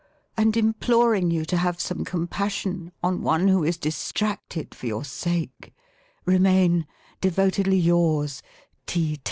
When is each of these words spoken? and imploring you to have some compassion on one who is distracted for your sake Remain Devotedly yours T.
and 0.35 0.57
imploring 0.57 1.29
you 1.29 1.45
to 1.45 1.55
have 1.57 1.79
some 1.79 2.03
compassion 2.03 2.91
on 3.03 3.21
one 3.21 3.47
who 3.47 3.63
is 3.63 3.77
distracted 3.77 4.73
for 4.73 4.87
your 4.87 5.05
sake 5.05 5.75
Remain 6.25 6.87
Devotedly 7.21 7.77
yours 7.77 8.41
T. 8.87 9.19